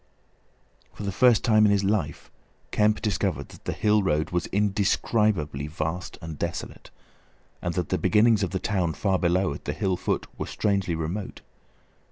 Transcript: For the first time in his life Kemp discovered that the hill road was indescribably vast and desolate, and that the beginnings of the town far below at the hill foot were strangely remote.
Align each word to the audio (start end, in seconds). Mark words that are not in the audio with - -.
For 0.93 1.03
the 1.03 1.11
first 1.11 1.43
time 1.45 1.63
in 1.67 1.71
his 1.71 1.83
life 1.83 2.31
Kemp 2.71 3.01
discovered 3.03 3.49
that 3.49 3.65
the 3.65 3.71
hill 3.71 4.01
road 4.01 4.31
was 4.31 4.47
indescribably 4.47 5.67
vast 5.67 6.17
and 6.23 6.39
desolate, 6.39 6.89
and 7.61 7.75
that 7.75 7.89
the 7.89 7.99
beginnings 7.99 8.41
of 8.41 8.49
the 8.49 8.57
town 8.57 8.93
far 8.93 9.19
below 9.19 9.53
at 9.53 9.65
the 9.65 9.73
hill 9.73 9.97
foot 9.97 10.25
were 10.39 10.47
strangely 10.47 10.95
remote. 10.95 11.41